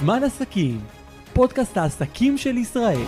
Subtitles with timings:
[0.00, 0.80] זמן עסקים,
[1.34, 3.04] פודקאסט העסקים של ישראל.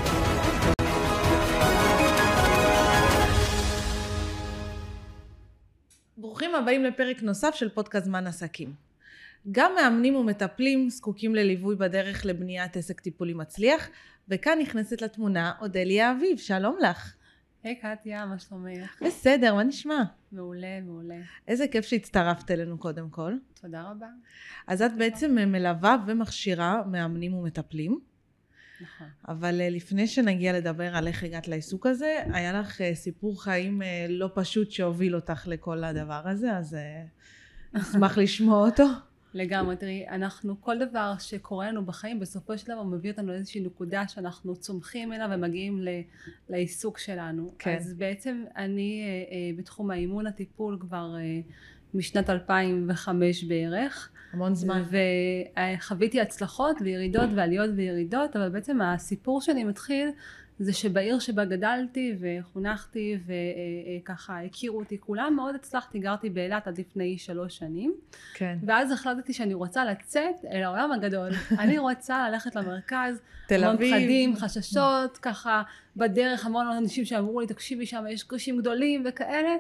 [6.17, 8.73] ברוכים הבאים לפרק נוסף של פודקאסט זמן עסקים.
[9.53, 13.89] גם מאמנים ומטפלים זקוקים לליווי בדרך לבניית עסק טיפולי מצליח,
[14.29, 17.15] וכאן נכנסת לתמונה אודליה אביב, שלום לך.
[17.65, 19.03] היי קטיה, מה שלומך?
[19.07, 20.03] בסדר, מה נשמע?
[20.33, 21.21] מעולה, מעולה.
[21.49, 23.33] איזה כיף שהצטרפת אלינו קודם כל.
[23.61, 24.07] תודה רבה.
[24.67, 28.01] אז את בעצם מלווה ומכשירה מאמנים ומטפלים,
[28.81, 29.07] נכון.
[29.29, 33.83] אבל אה, לפני שנגיע לדבר על איך הגעת לעיסוק הזה, היה לך אה, סיפור חיים
[33.83, 36.77] אה, לא פשוט שהוביל אותך לכל הדבר הזה, אז
[37.75, 38.85] נשמח לשמוע אותו.
[39.35, 44.09] לגמרי, תראי, אנחנו, כל דבר שקורה לנו בחיים, בסופו של דבר מביא אותנו לאיזושהי נקודה
[44.09, 45.89] שאנחנו צומחים ממנה ומגיעים ל,
[46.49, 47.55] לעיסוק שלנו.
[47.59, 47.77] כן.
[47.77, 51.41] אז בעצם אני אה, אה, בתחום האימון הטיפול כבר אה,
[51.95, 54.11] משנת 2005 בערך.
[54.33, 54.83] המון זמן.
[55.79, 60.09] וחוויתי הצלחות וירידות ועליות וירידות, אבל בעצם הסיפור שלי מתחיל
[60.59, 67.19] זה שבעיר שבה גדלתי וחונכתי וככה הכירו אותי כולם, מאוד הצלחתי, גרתי באילת עד לפני
[67.19, 67.95] שלוש שנים.
[68.35, 68.59] כן.
[68.67, 71.31] ואז החלטתי שאני רוצה לצאת אל העולם הגדול.
[71.63, 73.95] אני רוצה ללכת למרכז, תל המון אביב.
[73.95, 75.63] פחדים, חששות, ככה
[75.97, 79.57] בדרך המון אנשים שאמרו לי תקשיבי שם יש כרישים גדולים וכאלה.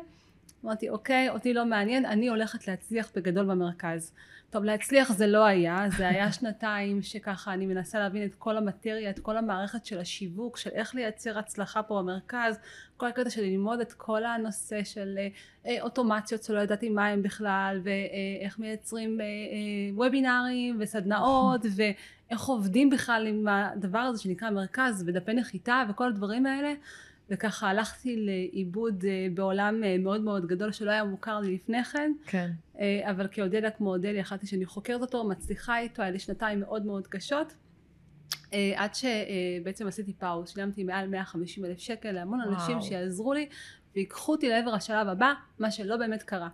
[0.64, 4.12] אמרתי אוקיי, אותי לא מעניין, אני הולכת להצליח בגדול במרכז.
[4.52, 9.10] טוב, להצליח זה לא היה, זה היה שנתיים שככה אני מנסה להבין את כל המטריה,
[9.10, 12.58] את כל המערכת של השיווק, של איך לייצר הצלחה פה במרכז,
[12.96, 15.28] כל הקטע של ללמוד את כל הנושא של אה,
[15.66, 22.90] אה, אוטומציות שלא ידעתי מה הם בכלל, ואיך מייצרים אה, אה, וובינארים וסדנאות, ואיך עובדים
[22.90, 26.72] בכלל עם הדבר הזה שנקרא מרכז ודפי נחיתה וכל הדברים האלה.
[27.30, 32.12] וככה הלכתי לאיבוד אה, בעולם אה, מאוד מאוד גדול שלא היה מוכר לי לפני כן,
[32.26, 32.50] כן.
[32.78, 36.86] אה, אבל כאודליה כמו אודליה החלטתי שאני חוקרת אותו, מצליחה איתו, היה לי שנתיים מאוד
[36.86, 37.54] מאוד קשות.
[38.76, 42.52] עד שבעצם עשיתי pause, שילמתי מעל 150 אלף שקל להמון וואו.
[42.52, 43.48] אנשים שיעזרו לי
[43.96, 46.48] ויקחו אותי לעבר השלב הבא, מה שלא באמת קרה.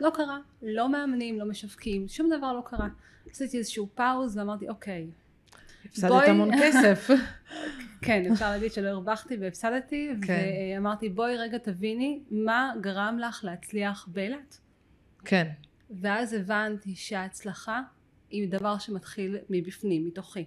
[0.00, 2.88] לא קרה, לא מאמנים, לא משווקים, שום דבר לא קרה.
[3.30, 5.06] עשיתי איזשהו pause ואמרתי אוקיי,
[5.84, 7.10] הפסדת המון כסף.
[8.06, 10.46] כן, אפשר להגיד שלא הרווחתי והפסדתי, כן.
[10.74, 14.60] ואמרתי בואי רגע תביני מה גרם לך להצליח באילת.
[15.24, 15.48] כן.
[15.90, 17.82] ואז הבנתי שההצלחה
[18.30, 20.44] היא דבר שמתחיל מבפנים, מתוכי.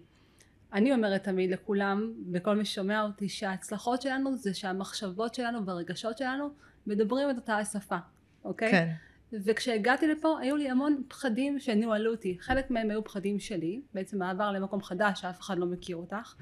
[0.74, 6.50] אני אומרת תמיד לכולם, וכל מי ששומע אותי, שההצלחות שלנו זה שהמחשבות שלנו והרגשות שלנו
[6.88, 7.98] מדברים את אותה השפה,
[8.44, 8.72] אוקיי?
[8.72, 8.92] כן.
[9.34, 12.38] וכשהגעתי לפה היו לי המון פחדים שניהלו אותי.
[12.40, 16.36] חלק מהם היו פחדים שלי, בעצם מעבר למקום חדש שאף אחד לא מכיר אותך,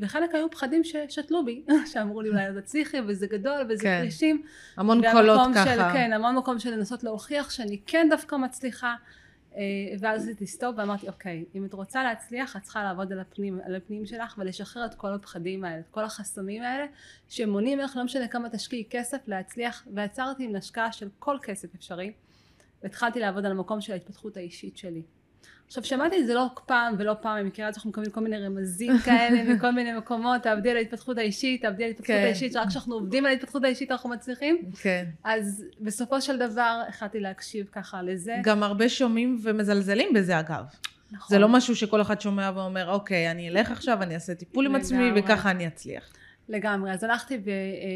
[0.00, 1.62] וחלק היו פחדים ששתלו בי,
[1.92, 4.00] שאמרו לי אולי לא תצליחי וזה גדול וזה כן.
[4.02, 4.42] כרישים.
[4.76, 5.92] המון קולות של, ככה.
[5.92, 8.94] כן, המון מקום של לנסות להוכיח שאני כן דווקא מצליחה.
[9.56, 9.62] אה,
[10.00, 13.74] ואז עשיתי סטופ ואמרתי אוקיי אם את רוצה להצליח את צריכה לעבוד על הפנים, על
[13.74, 16.86] הפנים שלך ולשחרר את כל הפחדים האלה את כל החסמים האלה
[17.28, 22.12] שמונעים ממך לא משנה כמה תשקיעי כסף להצליח ועצרתי עם השקעה של כל כסף אפשרי
[22.82, 25.02] והתחלתי לעבוד על המקום של ההתפתחות האישית שלי
[25.66, 28.20] עכשיו שמעתי את זה לא פעם ולא פעם, אני מכירה את זה, אנחנו מקבלים כל
[28.20, 32.22] מיני רמזים כאלה מכל מיני מקומות, תעבדי על ההתפתחות האישית, תעבדי על ההתפתחות כן.
[32.24, 34.58] האישית, שרק כשאנחנו עובדים על ההתפתחות האישית אנחנו מצליחים.
[34.82, 35.04] כן.
[35.24, 38.34] אז בסופו של דבר החלטתי להקשיב ככה לזה.
[38.42, 40.64] גם הרבה שומעים ומזלזלים בזה אגב.
[41.10, 41.28] נכון.
[41.28, 44.74] זה לא משהו שכל אחד שומע ואומר, אוקיי, אני אלך עכשיו, אני אעשה טיפול עם
[44.74, 45.10] עצמי.
[45.16, 46.04] וככה אני אצליח.
[46.48, 46.92] לגמרי.
[46.92, 47.38] אז הלכתי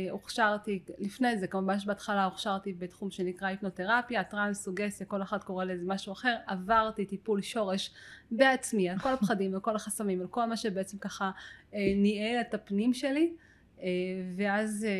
[0.08, 5.82] והוכשרתי, לפני זה כמובן שבהתחלה הוכשרתי בתחום שנקרא היפנותרפיה, טרנס, סוגסיה, כל אחד קורא לזה
[5.86, 6.36] משהו אחר.
[6.46, 7.90] עברתי טיפול שורש
[8.30, 11.30] בעצמי, על כל הפחדים וכל החסמים, על כל מה שבעצם ככה
[11.74, 13.32] אה, ניהל את הפנים שלי,
[13.82, 13.86] אה,
[14.36, 14.90] ואז אה,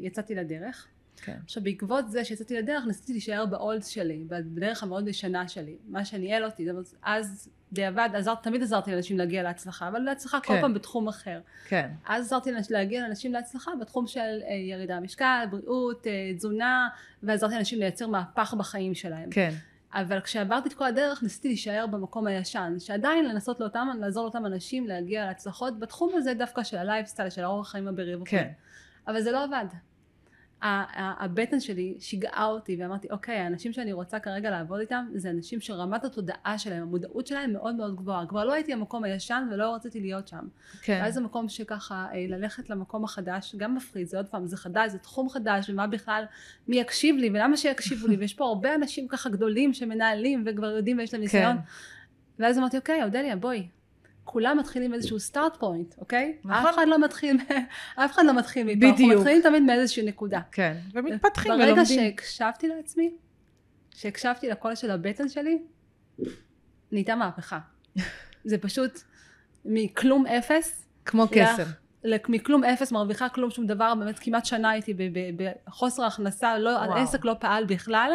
[0.00, 0.88] יצאתי לדרך.
[1.16, 1.36] כן.
[1.44, 6.44] עכשיו בעקבות זה שיצאתי לדרך ניסיתי להישאר באולד שלי, בדרך המאוד ישנה שלי, מה שניהל
[6.44, 10.60] אותי, זאת אומרת, אז דיעבד, עזר, תמיד עזרתי לאנשים להגיע להצלחה, אבל להצלחה כל כן.
[10.60, 11.40] פעם בתחום אחר.
[11.68, 11.90] כן.
[12.06, 16.88] אז עזרתי להגיע לאנשים להצלחה בתחום של אה, ירידה משקל, בריאות, אה, תזונה,
[17.22, 19.30] ועזרתי לאנשים לייצר מהפך בחיים שלהם.
[19.30, 19.50] כן.
[19.94, 24.86] אבל כשעברתי את כל הדרך ניסיתי להישאר במקום הישן, שעדיין לנסות לאותם, לעזור לאותם אנשים
[24.86, 28.26] להגיע להצלחות בתחום הזה דווקא של הלייפסטייל, של האורח חיים הבריא וכו'.
[28.26, 28.50] כן.
[29.08, 29.66] אבל זה לא עבד.
[30.62, 36.04] הבטן שלי שיגעה אותי ואמרתי אוקיי האנשים שאני רוצה כרגע לעבוד איתם זה אנשים שרמת
[36.04, 40.28] התודעה שלהם המודעות שלהם מאוד מאוד גבוהה כבר לא הייתי המקום הישן ולא רציתי להיות
[40.28, 40.44] שם
[40.82, 41.00] כן.
[41.02, 44.98] ואז המקום שככה אה, ללכת למקום החדש גם מפחיד זה עוד פעם זה חדש זה
[44.98, 46.24] תחום חדש ומה בכלל
[46.68, 50.98] מי יקשיב לי ולמה שיקשיבו לי ויש פה הרבה אנשים ככה גדולים שמנהלים וכבר יודעים
[50.98, 51.62] ויש להם ניסיון כן.
[52.38, 53.68] ואז אמרתי אוקיי אודליה בואי
[54.24, 56.56] כולם מתחילים איזשהו סטארט פוינט אוקיי נכון.
[56.66, 57.36] אף אחד לא מתחיל
[58.04, 59.20] אף אחד לא מתחיל מפה אנחנו בדיוק.
[59.20, 60.76] מתחילים תמיד מאיזושהי נקודה כן.
[60.92, 61.84] ומתפתחים ברגע ולומדים.
[61.86, 63.10] שהקשבתי לעצמי,
[63.94, 65.58] שהקשבתי לקול של הבטן שלי,
[66.92, 67.58] נהייתה מהפכה.
[68.44, 69.00] זה פשוט,
[69.64, 71.62] מכלום אפס, כמו קסם.
[72.04, 74.94] לק- מכלום אפס, מרוויחה כלום שום דבר, באמת כמעט שנה הייתי
[75.36, 76.78] בחוסר הכנסה, לא.
[76.78, 78.12] העסק לא פעל בכלל.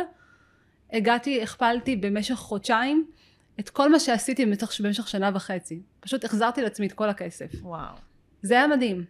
[0.93, 3.07] הגעתי, הכפלתי במשך חודשיים
[3.59, 5.81] את כל מה שעשיתי במשך, במשך שנה וחצי.
[5.99, 7.51] פשוט החזרתי לעצמי את כל הכסף.
[7.61, 7.95] וואו.
[8.41, 9.05] זה היה מדהים.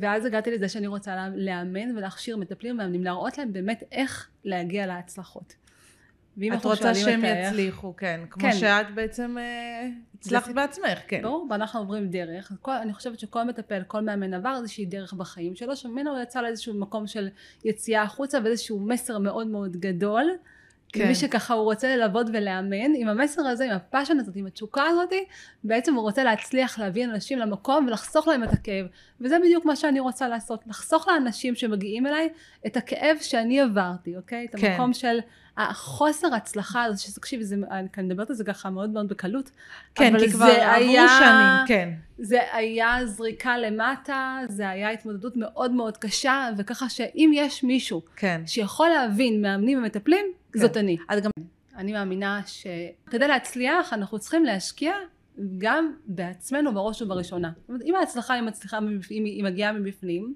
[0.00, 5.54] ואז הגעתי לזה שאני רוצה לאמן ולהכשיר מטפלים ומאמנים, להראות להם באמת איך להגיע להצלחות.
[6.36, 8.20] ואם את רוצה שהם יצליחו, כן.
[8.30, 8.52] כמו כן.
[8.52, 11.22] שאת בעצם אה, הצלחת זה- בעצמך, כן.
[11.22, 12.52] ברור, ואנחנו עוברים דרך.
[12.62, 16.40] כל, אני חושבת שכל מטפל, כל מאמן עבר איזושהי דרך בחיים שלו, שממנו הוא יצא
[16.40, 17.28] לאיזשהו מקום של
[17.64, 20.24] יציאה החוצה ואיזשהו מסר מאוד מאוד גדול.
[20.92, 21.00] כן.
[21.00, 21.08] כן.
[21.08, 25.12] מי שככה הוא רוצה ללוות ולאמן, עם המסר הזה, עם הפאשן הזאת, עם התשוקה הזאת,
[25.64, 28.86] בעצם הוא רוצה להצליח להביא אנשים למקום ולחסוך להם את הכאב.
[29.20, 32.28] וזה בדיוק מה שאני רוצה לעשות, לחסוך לאנשים שמגיעים אליי
[32.66, 34.46] את הכאב שאני עברתי, אוקיי?
[34.50, 34.70] את כן.
[34.70, 35.18] המקום של
[35.56, 39.50] החוסר הצלחה הזה, שתקשיבי, אני כאן מדברת על זה ככה מאוד מאוד בקלות.
[39.94, 41.88] כן, כי כבר זה עברו שנים, כן.
[42.18, 48.42] זה היה זריקה למטה, זה היה התמודדות מאוד מאוד קשה, וככה שאם יש מישהו כן.
[48.46, 50.60] שיכול להבין מאמנים ומטפלים, כן.
[50.60, 50.96] זאת אני.
[51.12, 51.30] את גם...
[51.76, 54.94] אני מאמינה שכדי להצליח אנחנו צריכים להשקיע
[55.58, 57.50] גם בעצמנו בראש ובראשונה.
[57.58, 58.78] זאת אומרת, אם ההצלחה היא מצליחה,
[59.10, 60.34] אם היא מגיעה מבפנים,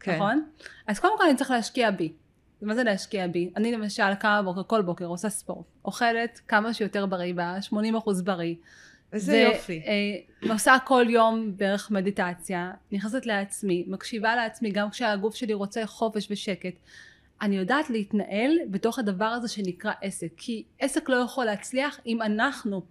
[0.00, 0.14] כן.
[0.14, 0.44] נכון?
[0.86, 2.12] אז קודם כל אני צריך להשקיע בי.
[2.62, 3.50] מה זה להשקיע בי?
[3.56, 8.54] אני למשל קמה בבוקר, כל בוקר עושה ספורט, אוכלת כמה שיותר בריא, ב-80% בריא.
[9.12, 9.82] איזה ו- יופי.
[9.86, 16.28] אה, עושה כל יום בערך מדיטציה, נכנסת לעצמי, מקשיבה לעצמי גם כשהגוף שלי רוצה חופש
[16.30, 16.74] ושקט.
[17.42, 22.82] אני יודעת להתנהל בתוך הדבר הזה שנקרא עסק, כי עסק לא יכול להצליח אם אנחנו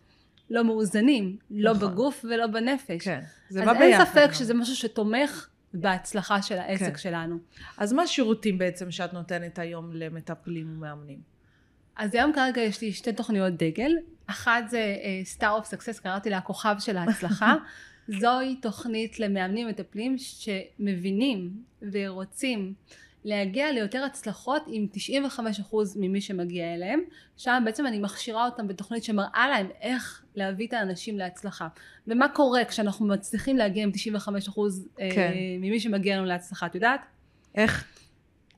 [0.50, 1.92] לא מאוזנים, לא נכון.
[1.92, 3.04] בגוף ולא בנפש.
[3.04, 3.22] כן.
[3.50, 4.06] זה אז בא אין ביחד.
[4.06, 4.34] ספק גם.
[4.34, 6.98] שזה משהו שתומך בהצלחה של העסק כן.
[6.98, 7.38] שלנו.
[7.78, 11.20] אז מה השירותים בעצם שאת נותנת היום למטפלים ומאמנים?
[11.96, 13.92] אז היום כרגע יש לי שתי תוכניות דגל,
[14.26, 14.96] אחת זה
[15.38, 17.56] Star of Success, קראתי לה הכוכב של ההצלחה.
[18.20, 22.74] זוהי תוכנית למאמנים ומטפלים שמבינים ורוצים
[23.24, 24.88] להגיע ליותר הצלחות עם
[25.38, 27.00] 95% ממי שמגיע אליהם,
[27.38, 31.68] שם בעצם אני מכשירה אותם בתוכנית שמראה להם איך להביא את האנשים להצלחה.
[32.08, 34.60] ומה קורה כשאנחנו מצליחים להגיע עם 95%
[35.00, 35.32] אה, כן.
[35.60, 37.02] ממי שמגיע לנו להצלחה, את יודעת?
[37.56, 37.86] איך?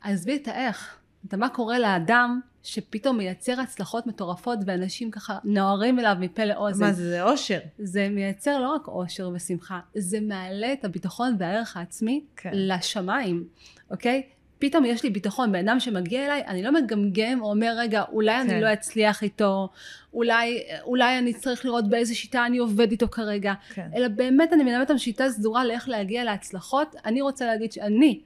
[0.02, 0.98] עזבי את האיך,
[1.28, 6.86] את מה קורה לאדם שפתאום מייצר הצלחות מטורפות ואנשים ככה נוהרים אליו מפה לאוזן.
[6.86, 7.60] מה זה, זה אושר.
[7.80, 12.50] זה מייצר לא רק אושר ושמחה, זה מעלה את הביטחון והערך העצמי כן.
[12.54, 13.48] לשמיים,
[13.92, 14.24] אוקיי?
[14.62, 18.44] פתאום יש לי ביטחון, בן אדם שמגיע אליי, אני לא מגמגם או אומר, רגע, אולי
[18.44, 18.50] כן.
[18.50, 19.69] אני לא אצליח איתו,
[20.13, 23.88] אולי, אולי אני צריך לראות באיזה שיטה אני עובד איתו כרגע, כן.
[23.96, 26.96] אלא באמת אני מלמדת אותם שיטה סדורה לאיך להגיע להצלחות.
[27.06, 28.19] אני רוצה להגיד שאני,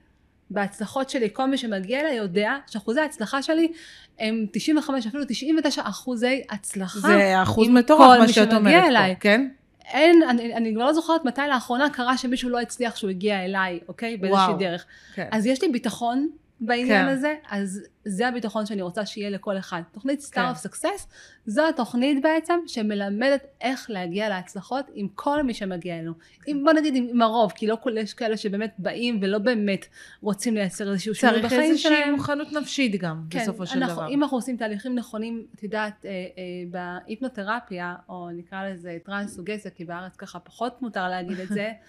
[0.49, 3.71] בהצלחות שלי, כל מי שמגיע אליי יודע שאחוזי ההצלחה שלי
[4.19, 6.99] הם 95, אפילו 99 אחוזי הצלחה.
[6.99, 9.15] זה אחוז מטורף מה שאת אומרת אליי.
[9.15, 9.47] פה, כן?
[9.91, 13.79] אין, אני, אני כבר לא זוכרת מתי לאחרונה קרה שמישהו לא הצליח שהוא הגיע אליי,
[13.87, 14.17] אוקיי?
[14.17, 14.57] באיזושהי וואו.
[14.57, 14.85] דרך.
[15.13, 15.27] כן.
[15.31, 16.29] אז יש לי ביטחון
[16.59, 17.11] בעניין כן.
[17.11, 19.81] הזה, אז זה הביטחון שאני רוצה שיהיה לכל אחד.
[19.91, 20.41] תוכנית כן.
[20.41, 21.07] of Success,
[21.45, 26.13] זו התוכנית בעצם שמלמדת איך להגיע להצלחות עם כל מי שמגיע אלינו.
[26.47, 29.85] עם, בוא נגיד עם, עם הרוב, כי לא כל יש כאלה שבאמת באים ולא באמת
[30.21, 32.15] רוצים לייצר איזשהו שינוי צריך בחיים איזושהי שלהם.
[32.15, 34.09] מוכנות נפשית גם, כן, בסופו של אנחנו, דבר.
[34.09, 39.85] אם אנחנו עושים תהליכים נכונים, את יודעת, אה, אה, בהיפנותרפיה, או נקרא לזה טרנסוגסיה, כי
[39.85, 41.71] בארץ ככה פחות מותר להגיד את זה,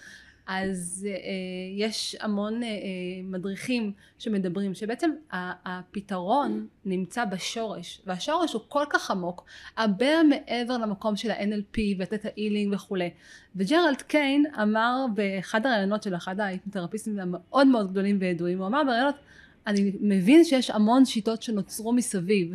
[0.47, 1.17] אז אה,
[1.77, 2.75] יש המון אה, אה,
[3.25, 9.45] מדריכים שמדברים, שבעצם הפתרון נמצא בשורש, והשורש הוא כל כך עמוק,
[9.77, 13.11] הרבה מעבר למקום של ה-NLP ותת האילינג וכולי.
[13.57, 19.15] וג'רלד קיין אמר באחד הראיונות של אחד ההיפנותרפיסטים המאוד מאוד גדולים וידועים, הוא אמר בראיונות,
[19.67, 22.55] אני מבין שיש המון שיטות שנוצרו מסביב,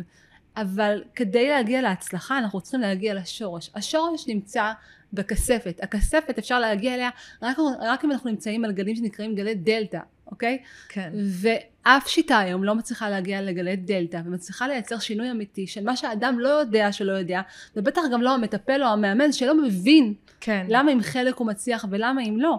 [0.56, 3.70] אבל כדי להגיע להצלחה אנחנו צריכים להגיע לשורש.
[3.74, 4.72] השורש נמצא
[5.12, 5.80] בכספת.
[5.82, 7.10] הכספת אפשר להגיע אליה
[7.42, 10.58] רק, רק אם אנחנו נמצאים על גלים שנקראים גלי דלתא, אוקיי?
[10.88, 11.12] כן.
[11.14, 16.40] ואף שיטה היום לא מצליחה להגיע לגלי דלתא ומצליחה לייצר שינוי אמיתי של מה שהאדם
[16.40, 17.40] לא יודע שלא יודע,
[17.76, 20.66] ובטח גם לא המטפל או המאמן שלא מבין כן.
[20.68, 22.56] למה עם חלק הוא מצליח ולמה אם לא,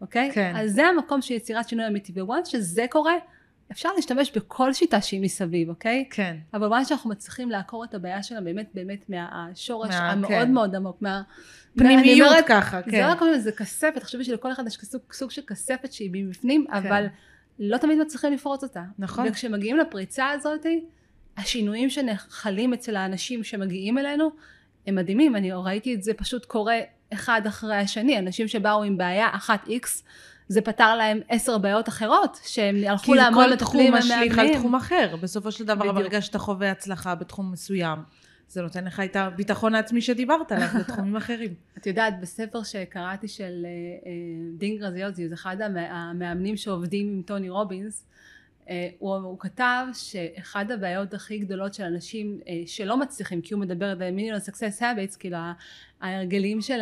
[0.00, 0.30] אוקיי?
[0.32, 0.52] כן.
[0.56, 3.14] אז זה המקום של יצירת שינוי אמיתי, וואנס שזה קורה,
[3.72, 6.04] אפשר להשתמש בכל שיטה שהיא מסביב, אוקיי?
[6.10, 6.36] כן.
[6.54, 10.52] אבל וואנס שאנחנו מצליחים לעקור את הבעיה שלה באמת באמת מהשורש מה- המאוד כן.
[10.52, 11.22] מאוד עמוק, מה...
[11.76, 13.06] פנימיות אומרת, ככה, זה כן.
[13.06, 16.66] לא רק אומרים, זה כספת, תחשבי שלכל אחד יש סוג, סוג של כספת שהיא מבפנים,
[16.72, 17.06] אבל
[17.58, 18.82] לא תמיד מצליחים לפרוץ אותה.
[18.98, 19.26] נכון.
[19.28, 20.66] וכשמגיעים לפריצה הזאת,
[21.36, 24.30] השינויים שנחלים אצל האנשים שמגיעים אלינו,
[24.86, 26.78] הם מדהימים, אני ראיתי את זה פשוט קורה
[27.12, 30.04] אחד אחרי השני, אנשים שבאו עם בעיה אחת איקס,
[30.50, 34.38] זה פתר להם עשר בעיות אחרות, שהם הלכו כי להמון כל מטפלים תחום משליך על
[34.38, 34.58] ומאמנים.
[34.58, 35.16] תחום אחר.
[35.22, 35.92] בסופו של דבר.
[35.92, 37.98] ברגע שאתה חווה הצלחה בתחום מסוים,
[38.48, 41.54] זה נותן לך את הביטחון העצמי שדיברת עליו בתחומים אחרים.
[41.78, 43.70] את יודעת, בספר שקראתי של אה,
[44.06, 44.12] אה,
[44.58, 48.04] דין גרזיוזי, זה אחד המ- המאמנים שעובדים עם טוני רובינס,
[48.98, 53.86] הוא, הוא כתב שאחד הבעיות הכי גדולות של אנשים אה, שלא מצליחים, כי הוא מדבר
[53.86, 55.36] על מיליון success habits, כאילו
[56.00, 56.80] ההרגלים של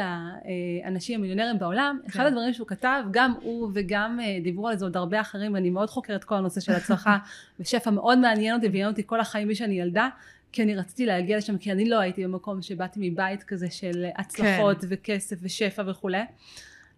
[0.85, 2.09] האנשים המיליונרים בעולם, כן.
[2.09, 5.71] אחד הדברים שהוא כתב, גם הוא וגם אה, דיברו על זה עוד הרבה אחרים, ואני
[5.71, 7.19] מאוד חוקרת כל הנושא של הצלחה,
[7.61, 10.09] ושפע מאוד מעניין אותי ועניין אותי כל החיים משאני ילדה,
[10.53, 14.81] כי אני רציתי להגיע לשם, כי אני לא הייתי במקום שבאתי מבית כזה של הצלחות
[14.81, 14.87] כן.
[14.91, 16.23] וכסף ושפע וכולי.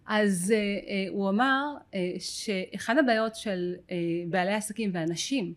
[0.07, 3.95] אז אה, אה, הוא אמר אה, שאחד הבעיות של אה,
[4.29, 5.53] בעלי עסקים ואנשים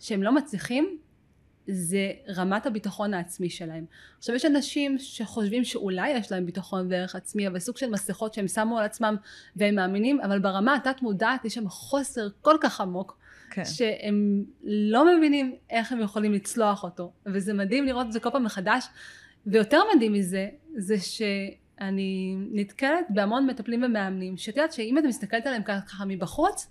[0.00, 0.98] שהם לא מצליחים
[1.66, 3.84] זה רמת הביטחון העצמי שלהם.
[4.18, 8.48] עכשיו יש אנשים שחושבים שאולי יש להם ביטחון וערך עצמי אבל סוג של מסכות שהם
[8.48, 9.16] שמו על עצמם
[9.56, 13.18] והם מאמינים אבל ברמה התת מודעת יש שם חוסר כל כך עמוק
[13.50, 13.64] כן.
[13.64, 18.44] שהם לא מבינים איך הם יכולים לצלוח אותו וזה מדהים לראות את זה כל פעם
[18.44, 18.86] מחדש
[19.46, 20.96] ויותר מדהים מזה זה
[21.82, 26.68] שאני נתקלת בהמון מטפלים ומאמנים שאת יודעת שאם את מסתכלת עליהם ככה, ככה מבחוץ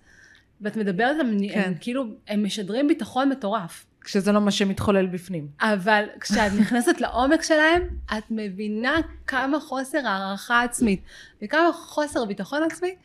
[0.61, 1.61] ואת מדברת עליהם כן.
[1.65, 5.47] הם כאילו הם משדרים ביטחון מטורף כשזה לא מה שמתחולל בפנים.
[5.61, 7.81] אבל כשאת נכנסת לעומק שלהם,
[8.17, 8.95] את מבינה
[9.27, 11.01] כמה חוסר הערכה עצמית
[11.41, 12.95] וכמה חוסר ביטחון עצמי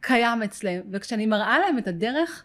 [0.00, 0.80] קיים אצלם.
[0.90, 2.44] וכשאני מראה להם את הדרך,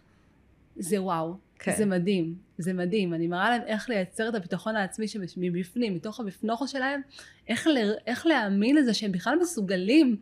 [0.75, 1.46] זה וואו.
[1.59, 1.75] כן.
[1.77, 3.13] זה מדהים, זה מדהים.
[3.13, 7.01] אני מראה להם איך לייצר את הביטחון העצמי שמבפנים, מתוך הבפנוכו שלהם,
[7.47, 7.77] איך, ל...
[8.07, 10.15] איך להאמין לזה שהם בכלל מסוגלים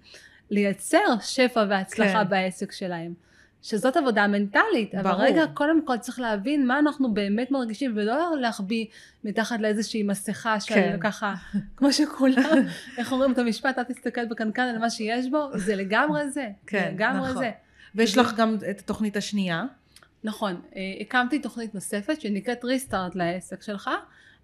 [0.49, 2.29] לייצר שפע והצלחה כן.
[2.29, 3.13] בעסק שלהם.
[3.65, 5.23] שזאת עבודה מנטלית, אבל ברור.
[5.23, 8.85] רגע קודם כל צריך להבין מה אנחנו באמת מרגישים ולא להחביא
[9.23, 10.97] מתחת לאיזושהי מסכה של כן.
[11.01, 11.33] ככה,
[11.77, 12.65] כמו שכולם,
[12.97, 16.91] איך אומרים את המשפט, אל תסתכל בקנקן על מה שיש בו, זה לגמרי זה, כן,
[16.93, 17.43] לגמרי נכון.
[17.43, 17.51] זה.
[17.95, 19.65] ויש לך גם את התוכנית השנייה.
[20.25, 23.89] נכון, אה, הקמתי תוכנית נוספת שנקראת ריסטארט לעסק שלך.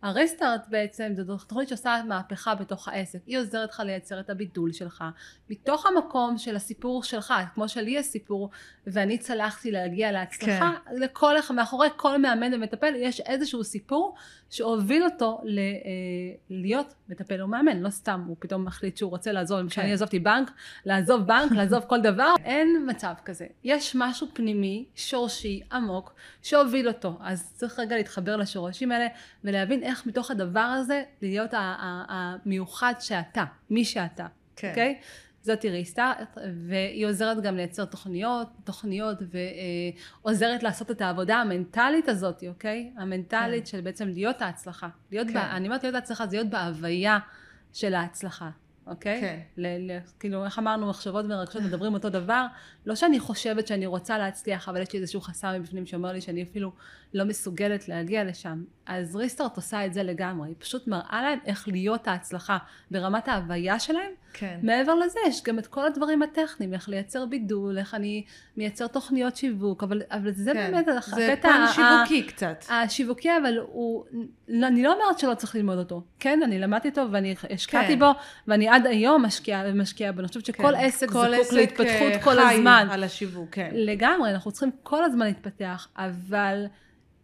[0.01, 3.19] הריסטארט בעצם זו תוכנית שעושה מהפכה בתוך העסק.
[3.25, 5.03] היא עוזרת לך לייצר את הבידול שלך.
[5.49, 8.49] מתוך המקום של הסיפור שלך, כמו שלי יש סיפור,
[8.87, 10.95] ואני צלחתי להגיע להצלחה, כן.
[10.95, 14.15] לכל אחד, מאחורי כל מאמן ומטפל יש איזשהו סיפור
[14.49, 15.63] שהוביל אותו ל, אה,
[16.49, 19.81] להיות מטפל או מאמן, לא סתם הוא פתאום מחליט שהוא רוצה לעזוב, למשל כן.
[19.81, 20.51] אני עזבתי בנק,
[20.85, 23.45] לעזוב בנק, לעזוב כל דבר, אין מצב כזה.
[23.63, 27.17] יש משהו פנימי, שורשי, עמוק, שהוביל אותו.
[27.21, 29.07] אז צריך רגע להתחבר לשורשים האלה
[29.43, 31.49] ולהבין איך מתוך הדבר הזה להיות
[32.07, 34.69] המיוחד שאתה, מי שאתה, כן.
[34.69, 34.99] אוקיי?
[35.41, 39.17] זאת ריסטארט, והיא עוזרת גם לייצר תוכניות, תוכניות,
[40.23, 42.91] ועוזרת לעשות את העבודה המנטלית הזאת, אוקיי?
[42.97, 43.65] המנטלית כן.
[43.65, 44.89] של בעצם להיות ההצלחה.
[45.11, 45.33] להיות, כן.
[45.33, 47.19] בה, אני אומרת להיות ההצלחה, זה להיות בהוויה
[47.73, 48.49] של ההצלחה,
[48.87, 49.21] אוקיי?
[49.21, 49.39] כן.
[49.57, 52.45] ל, ל, כאילו, איך אמרנו, מחשבות ורגשות מדברים אותו דבר,
[52.85, 56.43] לא שאני חושבת שאני רוצה להצליח, אבל יש לי איזשהו חסם מבפנים שאומר לי שאני
[56.43, 56.71] אפילו
[57.13, 58.63] לא מסוגלת להגיע לשם.
[58.85, 62.57] אז ריסטארט עושה את זה לגמרי, היא פשוט מראה להם איך להיות ההצלחה
[62.91, 64.59] ברמת ההוויה שלהם, כן.
[64.63, 68.23] מעבר לזה יש גם את כל הדברים הטכניים, איך לייצר בידול, איך אני
[68.57, 70.71] מייצר תוכניות שיווק, אבל, אבל זה כן.
[70.71, 70.85] באמת
[71.15, 72.65] זה פן שיווקי קצת.
[72.69, 74.05] השיווקי, אבל הוא,
[74.47, 76.03] לא, אני לא אומרת שלא צריך ללמוד אותו.
[76.19, 77.99] כן, אני למדתי אותו ואני השקעתי כן.
[77.99, 78.11] בו,
[78.47, 80.19] ואני עד היום משקיעה ומשקיעה בו.
[80.19, 80.85] אני חושבת שכל כן.
[80.85, 82.87] עסק כל זקוק עסק, להתפתחות אה, כל חי הזמן.
[82.91, 83.69] על השיווק, כן.
[83.73, 86.65] לגמרי, אנחנו צריכים כל הזמן להתפתח, אבל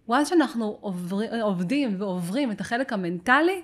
[0.09, 3.61] once שאנחנו עובר, עובדים ועוברים את החלק המנטלי,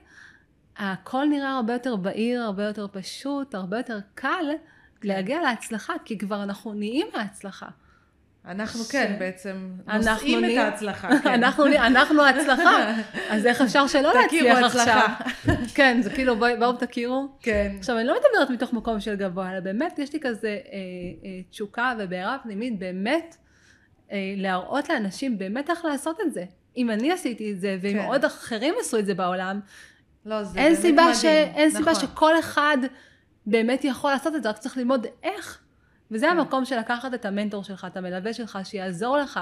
[0.77, 4.45] הכל נראה הרבה יותר בהיר, הרבה יותר פשוט, הרבה יותר קל
[5.03, 7.65] להגיע להצלחה, כי כבר אנחנו נהיים ההצלחה.
[8.47, 11.09] אנחנו ש- כן, בעצם נושאים את נהיה- ההצלחה.
[11.23, 11.29] כן.
[11.43, 12.93] אנחנו, אנחנו ההצלחה,
[13.31, 15.05] אז איך אפשר שלא תכירו להצליח הצלחה.
[15.19, 15.55] עכשיו?
[15.75, 17.27] כן, זה כאילו בואו בוא תכירו.
[17.41, 17.75] כן.
[17.79, 20.57] עכשיו אני לא מדברת מתוך מקום של גבוה, אלא באמת יש לי כזה אה,
[21.25, 23.35] אה, תשוקה ובעירה פנימית באמת
[24.11, 26.43] אה, להראות לאנשים באמת איך לעשות את זה.
[26.77, 28.05] אם אני עשיתי את זה, ואם כן.
[28.05, 29.59] עוד אחרים עשו את זה בעולם,
[30.25, 31.15] לא, זה אין באמת סיבה, מדהים.
[31.15, 32.07] ש, אין סיבה נכון.
[32.07, 32.77] שכל אחד
[33.45, 35.59] באמת יכול לעשות את זה, רק צריך ללמוד איך.
[36.11, 36.37] וזה כן.
[36.39, 39.39] המקום של לקחת את המנטור שלך, את המלווה שלך, שיעזור לך.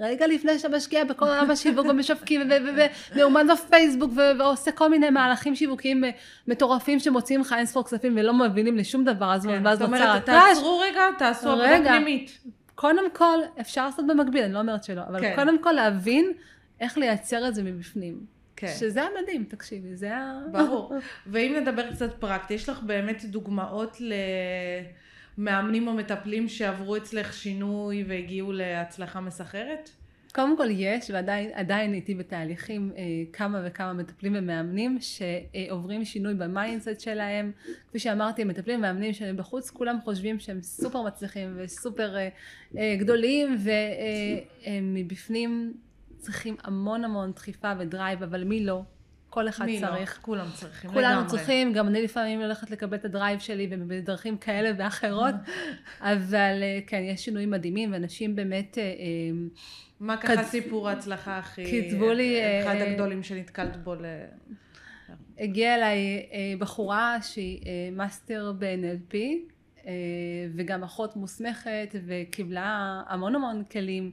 [0.00, 4.90] רגע לפני שאתה משקיע בכל עולם השיווק ומשווקים ו- ו- ו- ואומן בפייסבוק ועושה כל
[4.90, 6.04] מיני מהלכים שיווקיים
[6.48, 9.62] מטורפים שמוציאים לך אינספור כספים ולא מבינים לשום דבר, אז כן.
[9.64, 10.56] ואז נוצר הטראש.
[10.56, 11.90] תעצרו רגע, תעשו עבודה רגע.
[11.90, 12.38] פנימית.
[12.74, 15.32] קודם כל, אפשר לעשות במקביל, אני לא אומרת שלא, אבל כן.
[15.36, 16.32] קודם כל להבין
[16.80, 18.39] איך לייצר את זה מבפנים.
[18.60, 18.74] כן.
[18.78, 20.40] שזה המדהים, תקשיבי, זה ה...
[20.52, 20.92] ברור.
[21.26, 23.96] ואם נדבר קצת פרקטי, יש לך באמת דוגמאות
[25.38, 29.90] למאמנים או מטפלים שעברו אצלך שינוי והגיעו להצלחה מסחררת?
[30.34, 33.02] קודם כל יש, ועדיין עדיין איתי בתהליכים אה,
[33.32, 37.52] כמה וכמה מטפלים ומאמנים שעוברים שינוי ב mindset שלהם.
[37.88, 42.28] כפי שאמרתי, מטפלים ומאמנים שהם בחוץ, כולם חושבים שהם סופר מצליחים וסופר אה,
[42.78, 45.74] אה, גדולים, והם מבפנים
[46.20, 48.82] צריכים המון המון דחיפה ו drive, אבל מי לא?
[49.30, 49.86] כל אחד מי לא?
[49.86, 50.18] צריך.
[50.22, 51.30] כולם צריכים, כולנו לגמרי.
[51.30, 55.34] צריכים, גם אני לפעמים הולכת לקבל את ה drive שלי בדרכים כאלה ואחרות,
[56.00, 58.90] אבל אה, כן, יש שינויים מדהימים, ואנשים באמת, אה, אה,
[60.00, 61.88] מה ככה כת- סיפור ההצלחה הכי...
[61.90, 64.04] כתבו לי, אחד הגדולים שנתקלת בו ל...
[65.38, 66.26] הגיעה אליי
[66.58, 67.60] בחורה שהיא
[67.92, 69.16] מאסטר ב-NLP,
[70.54, 74.10] וגם אחות מוסמכת, וקיבלה המון המון כלים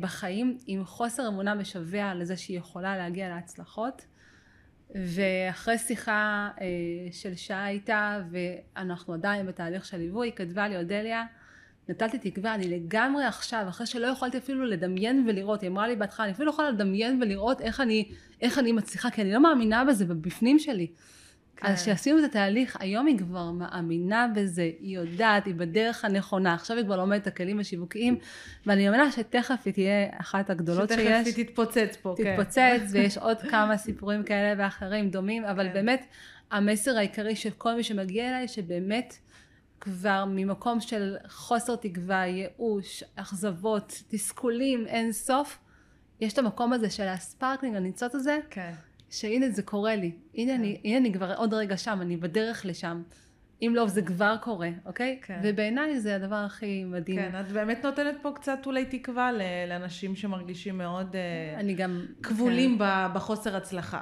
[0.00, 4.06] בחיים, עם חוסר אמונה משווע לזה שהיא יכולה להגיע להצלחות.
[4.94, 6.66] ואחרי שיחה אה,
[7.12, 11.24] של שעה איתה, ואנחנו עדיין בתהליך של ליווי, היא כתבה לי, אודליה,
[11.88, 16.26] נתתי תקווה, אני לגמרי עכשיו, אחרי שלא יכולתי אפילו לדמיין ולראות, היא אמרה לי בהתחלה,
[16.26, 19.84] אני אפילו לא יכולה לדמיין ולראות איך אני, איך אני מצליחה, כי אני לא מאמינה
[19.84, 20.86] בזה בבפנים שלי.
[21.62, 21.68] כן.
[21.68, 26.76] אז כשעשינו את התהליך, היום היא כבר מאמינה בזה, היא יודעת, היא בדרך הנכונה, עכשיו
[26.76, 28.18] היא כבר לומדת את הכלים השיווקיים,
[28.66, 30.98] ואני מאמינה שתכף היא תהיה אחת הגדולות שיש.
[31.00, 32.36] שתכף היא תתפוצץ פה, כן.
[32.36, 35.74] תתפוצץ, ויש עוד כמה סיפורים כאלה ואחרים דומים, אבל כן.
[35.74, 36.06] באמת,
[36.50, 39.14] המסר העיקרי של כל מי שמגיע אליי, שבאמת
[39.80, 45.58] כבר ממקום של חוסר תקווה, ייאוש, אכזבות, תסכולים, אין סוף,
[46.20, 48.72] יש את המקום הזה של הספרקלינג, הניצוץ הזה, כן.
[49.12, 53.02] שהנה זה קורה לי, הנה, אני, הנה אני כבר עוד רגע שם, אני בדרך לשם.
[53.62, 55.18] אם לא, זה כבר קורה, אוקיי?
[55.22, 55.40] כן.
[55.42, 57.18] ובעיניי זה הדבר הכי מדהים.
[57.18, 59.30] כן, את באמת נותנת פה קצת אולי תקווה
[59.68, 62.06] לאנשים שמרגישים מאוד אה, אני גם...
[62.22, 64.00] כבולים ב- בחוסר הצלחה.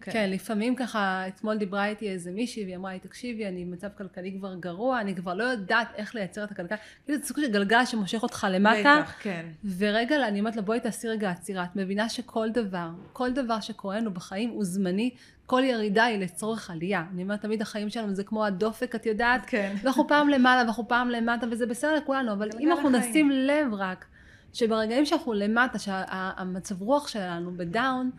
[0.00, 0.12] כן.
[0.12, 4.36] כן, לפעמים ככה, אתמול דיברה איתי איזה מישהי, והיא אמרה לי, תקשיבי, אני במצב כלכלי
[4.38, 6.78] כבר גרוע, אני כבר לא יודעת איך לייצר את הכלכלה.
[7.04, 9.00] כאילו, זה סוג של גלגל שמושך אותך למטה.
[9.02, 9.46] בטח, כן.
[9.78, 11.64] ורגע, אני אומרת לה, בואי תעשי רגע עצירה.
[11.64, 15.10] את מבינה שכל דבר, כל דבר שקורה לנו בחיים הוא זמני,
[15.46, 17.04] כל ירידה היא לצורך עלייה.
[17.12, 19.40] אני אומרת, תמיד החיים שלנו זה כמו הדופק, את יודעת?
[19.46, 19.76] כן.
[19.82, 23.10] ואנחנו פעם למעלה ואנחנו פעם למטה, וזה בסדר לכולנו, אבל אם אנחנו החיים.
[23.10, 24.04] נשים לב רק,
[24.52, 28.10] שברגעים שאנחנו למטה, שהמצב רוח שלנו בדאון,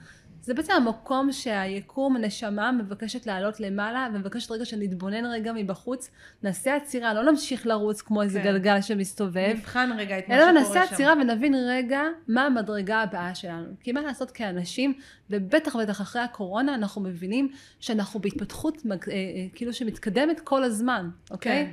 [0.49, 6.11] זה בעצם המקום שהיקום, הנשמה, מבקשת לעלות למעלה, ומבקשת רגע שנתבונן רגע מבחוץ,
[6.43, 8.45] נעשה עצירה, לא נמשיך לרוץ כמו איזה כן.
[8.45, 10.93] גלגל שמסתובב, נבחן רגע את מה אלא שקורה נעשה שם.
[10.93, 13.67] עצירה ונבין רגע מה המדרגה הבאה שלנו.
[13.81, 14.93] כי מה לעשות כאנשים,
[15.29, 19.17] ובטח ובטח אחרי הקורונה, אנחנו מבינים שאנחנו בהתפתחות אה, אה,
[19.53, 21.65] כאילו שמתקדמת כל הזמן, אוקיי?
[21.65, 21.71] כן.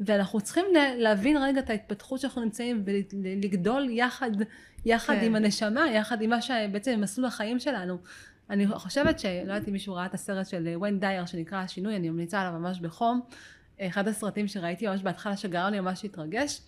[0.00, 0.64] ואנחנו צריכים
[0.96, 4.30] להבין רגע את ההתפתחות שאנחנו נמצאים ולגדול יחד,
[4.84, 5.24] יחד כן.
[5.24, 7.98] עם הנשמה, יחד עם מה שבעצם עם מסלול החיים שלנו.
[8.50, 12.10] אני חושבת שלא יודעת אם מישהו ראה את הסרט של ון דייר שנקרא השינוי, אני
[12.10, 13.20] ממליצה עליו ממש בחום.
[13.80, 16.60] אחד הסרטים שראיתי ממש בהתחלה שגרם לי ממש להתרגש.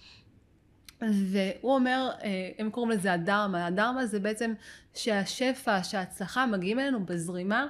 [1.01, 4.53] והוא אומר, אה, הם קוראים לזה הדרמה, הדרמה זה בעצם
[4.95, 7.67] שהשפע, שההצלחה מגיעים אלינו בזרימה,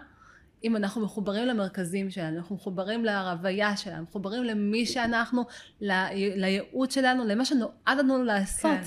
[0.64, 5.44] אם אנחנו מחוברים למרכזים שלנו, אנחנו מחוברים להרוויה שלנו, מחוברים למי שאנחנו,
[5.80, 8.78] לייעוד שלנו, למה שנועד לנו לעשות.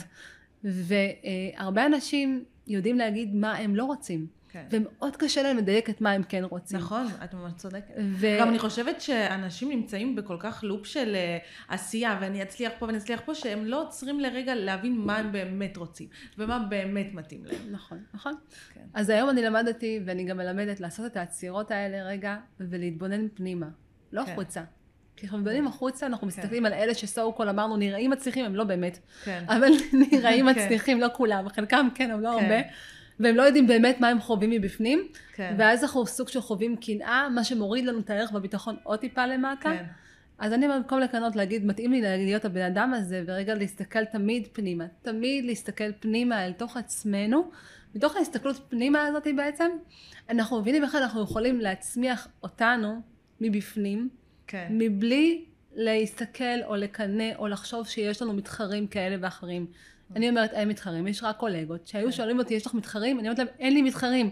[0.64, 0.70] כן.
[1.58, 4.66] והרבה אנשים יודעים להגיד מה הם לא רוצים, כן.
[4.72, 6.78] ומאוד קשה להם לדייק את מה הם כן רוצים.
[6.78, 7.94] נכון, את ממש צודקת.
[7.98, 8.28] ו...
[8.40, 11.38] גם אני חושבת שאנשים נמצאים בכל כך לופ של אה,
[11.68, 15.78] עשייה, ואני אצליח פה ואני אצליח פה, שהם לא עוצרים לרגע להבין מה הם באמת
[15.78, 17.72] רוצים, ומה באמת מתאים להם.
[17.72, 18.34] נכון, נכון.
[18.74, 18.82] כן.
[18.94, 23.68] אז היום אני למדתי, ואני גם מלמדת, לעשות את העצירות האלה רגע, ולהתבונן פנימה,
[24.12, 24.32] לא כן.
[24.32, 24.62] החוצה.
[25.16, 28.64] כי אנחנו מתבוננים החוצה, אנחנו מסתכלים על אלה שסו קול אמרנו נראים מצליחים, הם לא
[28.64, 29.00] באמת.
[29.24, 29.44] כן.
[29.48, 29.72] אבל
[30.12, 30.64] נראים כן.
[30.64, 32.44] מצליחים, לא כולם, חלקם כן, אבל לא כן.
[32.44, 32.68] הרבה.
[33.20, 35.56] והם לא יודעים באמת מה הם חווים מבפנים, כן.
[35.58, 39.70] ואז אנחנו סוג של חווים קנאה, מה שמוריד לנו את הערך בביטחון עוד טיפה למטה.
[39.70, 39.86] כן.
[40.40, 44.86] אז אני במקום לקנות להגיד, מתאים לי להיות הבן אדם הזה, ורגע להסתכל תמיד פנימה,
[45.02, 47.52] תמיד להסתכל פנימה אל תוך עצמנו.
[47.96, 49.72] מתוך ההסתכלות פנימה הזאת בעצם,
[50.30, 53.02] אנחנו מבינים איך אנחנו יכולים להצמיח אותנו
[53.42, 54.10] מבפנים,
[54.48, 54.68] כן.
[54.72, 55.46] מבלי
[55.76, 59.66] להסתכל או לקנא או לחשוב שיש לנו מתחרים כאלה ואחרים.
[60.16, 61.84] אני אומרת, אין מתחרים, יש רק קולגות.
[61.86, 63.20] כשהיו שואלים אותי, יש לך מתחרים?
[63.20, 64.30] אני אומרת להם, אין לי מתחרים.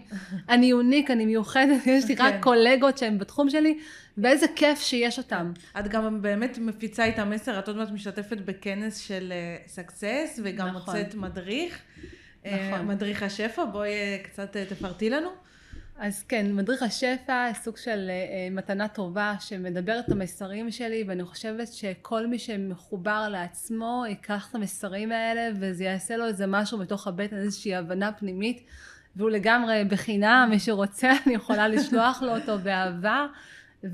[0.48, 2.40] אני יוניק, אני מיוחדת, יש לי רק כן.
[2.40, 3.78] קולגות שהם בתחום שלי,
[4.18, 5.52] ואיזה כיף שיש אותם.
[5.80, 9.32] את גם באמת מפיצה את המסר, את עוד מעט משתתפת בכנס של
[9.66, 10.96] סקסס, וגם נכון.
[10.96, 11.82] מוצאת מדריך.
[12.46, 12.86] אה, נכון.
[12.86, 15.28] מדריך השפע, בואי אה, קצת אה, תפרטי לנו.
[15.98, 21.24] אז כן, מדריך השפע, סוג של אה, אה, מתנה טובה שמדבר את המסרים שלי, ואני
[21.24, 27.06] חושבת שכל מי שמחובר לעצמו ייקח את המסרים האלה, וזה יעשה לו איזה משהו בתוך
[27.06, 28.66] הבטן, איזושהי הבנה פנימית,
[29.16, 33.26] והוא לגמרי בחינם, מי שרוצה, אני יכולה לשלוח לו אותו באהבה.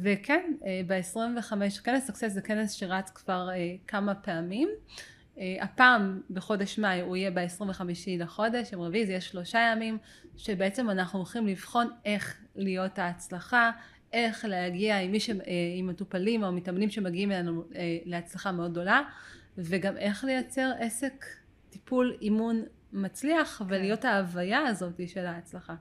[0.03, 0.53] וכן,
[0.87, 1.53] ב-25,
[1.85, 4.69] כנס סקסס זה כנס שרץ כבר אה, כמה פעמים.
[5.39, 7.83] אה, הפעם בחודש מאי הוא יהיה ב-25
[8.19, 9.99] לחודש, יום רביעי זה יהיה שלושה ימים,
[10.37, 13.71] שבעצם אנחנו הולכים לבחון איך להיות ההצלחה,
[14.13, 15.31] איך להגיע עם, מי ש...
[15.31, 15.37] אה,
[15.77, 19.03] עם מטופלים או מתאמנים שמגיעים אלינו אה, להצלחה מאוד גדולה,
[19.59, 21.25] וגם איך לייצר עסק,
[21.71, 25.75] טיפול, אימון מצליח, ולהיות ההוויה הזאת של ההצלחה.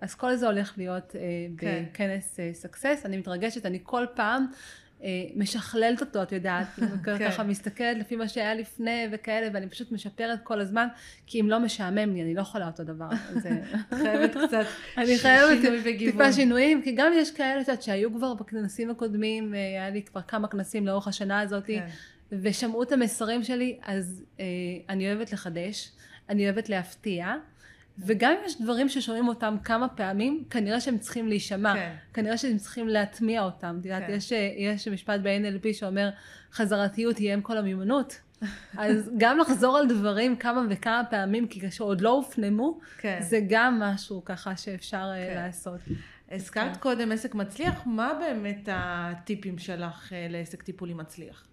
[0.00, 1.16] אז כל זה הולך להיות
[1.58, 1.84] כן.
[1.92, 4.46] בכנס סקסס, אני מתרגשת, אני כל פעם
[5.36, 6.66] משכללת אותו, את יודעת,
[7.04, 7.18] כן.
[7.18, 10.86] ככה מסתכלת לפי מה שהיה לפני וכאלה, ואני פשוט משפרת כל הזמן,
[11.26, 13.08] כי אם לא משעמם לי, אני לא יכולה אותו דבר.
[13.10, 14.64] אה, חייבת קצת
[14.98, 15.58] אני חייבת.
[15.98, 20.02] טיפה שינויים, כי גם יש כאלה את יודעת, שהיו כבר בכנסים הקודמים, אה, היה לי
[20.02, 21.86] כבר כמה כנסים לאורך השנה הזאת, כן.
[22.32, 24.44] ושמעו את המסרים שלי, אז אה,
[24.88, 25.92] אני אוהבת לחדש,
[26.28, 27.34] אני אוהבת להפתיע,
[27.98, 31.94] וגם אם יש דברים ששומעים אותם כמה פעמים, כנראה שהם צריכים להישמע, כן.
[32.14, 33.76] כנראה שהם צריכים להטמיע אותם.
[33.80, 34.12] את יודעת, כן.
[34.12, 36.10] יש, אה, יש משפט ב-NLP שאומר,
[36.52, 38.20] חזרתיות היא אם כל המיומנות.
[38.78, 43.18] אז גם לחזור על דברים כמה וכמה פעמים, כי כשעוד לא הופנמו, כן.
[43.20, 45.34] זה גם משהו ככה שאפשר אה, כן.
[45.34, 45.80] לעשות.
[46.30, 51.46] הזכרת קודם עסק מצליח, מה באמת הטיפים שלך אה, לעסק טיפולי מצליח?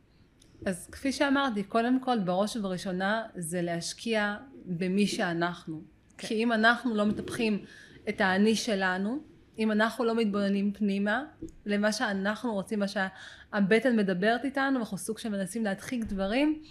[0.65, 5.81] אז כפי שאמרתי, קודם כל, בראש ובראשונה, זה להשקיע במי שאנחנו.
[6.21, 6.27] כן.
[6.27, 7.65] כי אם אנחנו לא מטפחים
[8.09, 9.19] את האני שלנו,
[9.59, 11.23] אם אנחנו לא מתבוננים פנימה
[11.65, 16.61] למה שאנחנו רוצים, מה שהבטן מדברת איתנו, אנחנו סוג של מנסים להדחיק דברים,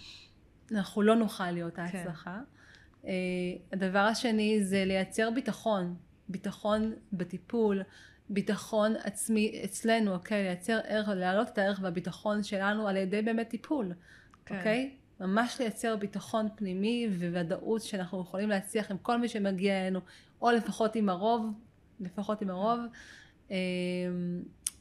[0.71, 1.81] אנחנו לא נוכל להיות כן.
[1.81, 2.39] ההצלחה.
[3.05, 3.11] אה,
[3.73, 5.95] הדבר השני זה לייצר ביטחון,
[6.29, 7.81] ביטחון בטיפול,
[8.29, 10.43] ביטחון עצמי אצלנו, אוקיי?
[10.43, 13.93] לייצר ערך, להעלות את הערך והביטחון שלנו על ידי באמת טיפול,
[14.45, 14.57] כן.
[14.57, 14.95] אוקיי?
[15.21, 19.99] ממש לייצר ביטחון פנימי וודאות שאנחנו יכולים להצליח עם כל מי שמגיע אלינו,
[20.41, 21.45] או לפחות עם הרוב,
[21.99, 22.79] לפחות עם הרוב.
[23.51, 23.57] אה,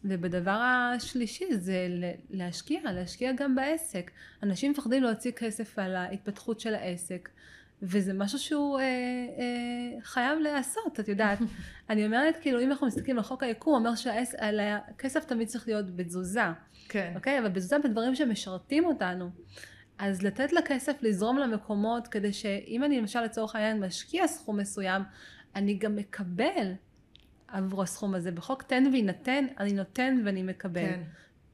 [0.04, 0.60] ובדבר
[0.96, 1.88] השלישי זה
[2.30, 4.10] להשקיע, להשקיע גם בעסק.
[4.42, 7.28] אנשים מפחדים להוציא כסף על ההתפתחות של העסק,
[7.82, 11.38] וזה משהו שהוא אה, אה, חייב להיעשות, את יודעת.
[11.90, 16.44] אני אומרת, כאילו, אם אנחנו מסתכלים על חוק היקום, אומר שהכסף תמיד צריך להיות בתזוזה,
[16.88, 17.12] כן.
[17.14, 17.38] אוקיי?
[17.38, 19.30] אבל בתזוזה בדברים שמשרתים אותנו.
[20.00, 25.02] אז לתת לכסף לזרום למקומות, כדי שאם אני למשל לצורך העניין משקיע סכום מסוים,
[25.56, 26.72] אני גם מקבל
[27.48, 28.30] עבור הסכום הזה.
[28.30, 30.86] בחוק תן ויינתן, אני נותן ואני מקבל.
[30.86, 31.02] כן.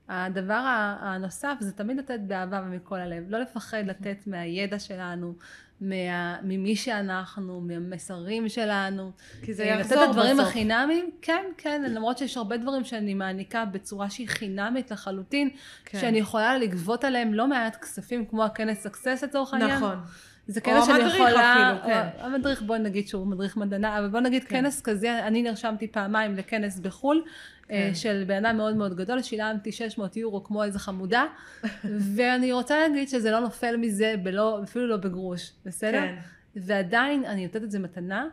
[0.09, 0.63] הדבר
[1.01, 3.25] הנוסף זה תמיד לתת באהבה ומכל הלב.
[3.29, 5.35] לא לפחד לתת מהידע שלנו,
[5.81, 9.11] מה, ממי שאנחנו, מהמסרים שלנו.
[9.43, 10.49] כי זה אה, יחזור לתת את הדברים בסוף.
[10.49, 15.51] החינמיים, כן, כן, למרות שיש הרבה דברים שאני מעניקה בצורה שהיא חינמית לחלוטין,
[15.85, 16.01] כן.
[16.01, 19.77] שאני יכולה לגבות עליהם לא מעט כספים, כמו הכנס סקסס לצורך העניין.
[19.77, 19.99] נכון.
[20.47, 22.09] זה או כנס שאני המדריך יכולה, אפילו, כן.
[22.21, 24.63] או המדריך בוא נגיד שהוא מדריך מדענה, אבל בוא נגיד כן.
[24.63, 27.25] כנס כזה, אני נרשמתי פעמיים לכנס בחו"ל,
[27.71, 27.95] אה, כן.
[27.95, 31.27] של בן אדם מאוד מאוד גדול, שילמתי 600 יורו כמו איזה חמודה,
[32.17, 36.01] ואני רוצה להגיד שזה לא נופל מזה, בלא, אפילו לא בגרוש, בסדר?
[36.01, 36.17] כן.
[36.57, 38.29] ועדיין אני נותנת את זה מתנה,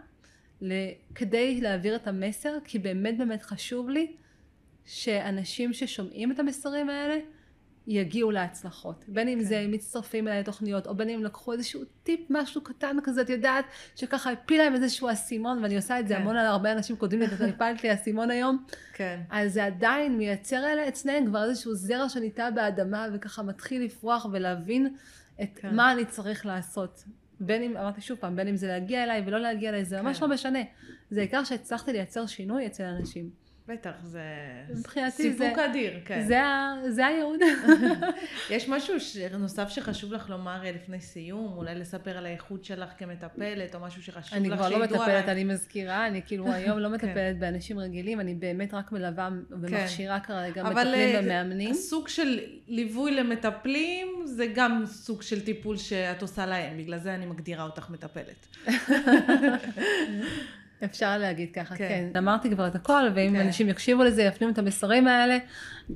[1.15, 4.11] כדי להעביר את המסר, כי באמת באמת חשוב לי
[4.85, 7.17] שאנשים ששומעים את המסרים האלה,
[7.87, 9.05] יגיעו להצלחות.
[9.07, 9.45] בין אם כן.
[9.45, 13.65] זה מצטרפים אליי לתוכניות, או בין אם לקחו איזשהו טיפ, משהו קטן כזה, את יודעת,
[13.95, 16.21] שככה הפיל להם איזשהו אסימון, ואני עושה את זה כן.
[16.21, 19.19] המון על הרבה אנשים קודמים לי, אתה הפלת לי אסימון היום, כן.
[19.29, 24.95] אז זה עדיין מייצר אלה אצלם כבר איזשהו זרע שניטע באדמה, וככה מתחיל לפרוח ולהבין
[25.41, 25.75] את כן.
[25.75, 27.03] מה אני צריך לעשות.
[27.39, 30.19] בין אם, אמרתי שוב פעם, בין אם זה להגיע אליי ולא להגיע אליי, זה ממש
[30.19, 30.25] כן.
[30.25, 30.59] לא משנה.
[31.09, 33.42] זה העיקר שהצלחתי לייצר שינוי אצל אנשים.
[33.67, 34.21] בטח, זה
[34.75, 36.23] מבחינתי זה- סיפוק אדיר, כן.
[36.27, 37.39] זה, ה- זה הייעוד.
[38.49, 41.53] יש משהו ש- נוסף שחשוב לך לומר אה, לפני סיום?
[41.57, 45.29] אולי לספר על האיכות שלך כמטפלת, או משהו שחשוב אני לך כבר לא מטפלת?
[45.29, 46.93] אני מזכירה, אני כאילו היום לא כן.
[46.93, 51.73] מטפלת באנשים רגילים, אני באמת רק מלווה ומכשירה כרגע אבל מטפלים אה, ומאמנים.
[51.73, 57.25] סוג של ליווי למטפלים, זה גם סוג של טיפול שאת עושה להם, בגלל זה אני
[57.25, 58.47] מגדירה אותך מטפלת.
[60.83, 61.87] אפשר להגיד ככה, כן.
[62.13, 62.17] כן.
[62.17, 63.39] אמרתי כבר את הכל, ואם כן.
[63.45, 65.37] אנשים יקשיבו לזה, יפנימו את המסרים האלה,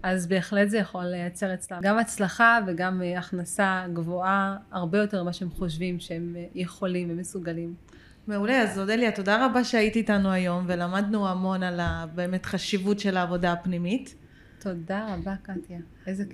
[0.03, 5.33] אז בהחלט זה יכול לייצר אצלם גם הצלחה וגם אה, הכנסה גבוהה, הרבה יותר ממה
[5.33, 7.73] שהם חושבים שהם אה, יכולים ומסוגלים.
[8.27, 13.17] מעולה, אז אודליה, תודה רבה שהיית איתנו היום, ולמדנו המון על ה- באמת חשיבות של
[13.17, 14.15] העבודה הפנימית.
[14.59, 15.77] תודה רבה, קטיה.
[16.07, 16.33] איזה כיף.